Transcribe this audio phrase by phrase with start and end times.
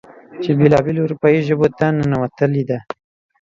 [0.41, 2.79] چې بېلا بېلو اروپايې ژبو ته ننوتلې ده.